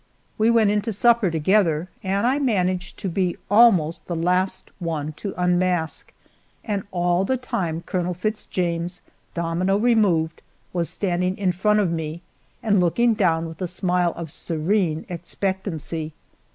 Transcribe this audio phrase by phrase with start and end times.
[0.39, 5.13] We went in to supper together, and I managed to be almost the last one
[5.17, 6.11] to unmask,
[6.65, 9.01] and all the time Colonel Fitz James,
[9.35, 10.41] domino removed,
[10.73, 12.23] was standing in front of me,
[12.63, 16.13] and looking down with a smile of serene expectancy.